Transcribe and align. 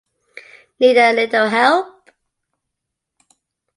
Need 0.79 0.97
a 0.97 1.13
little 1.13 1.47
help? 1.47 2.09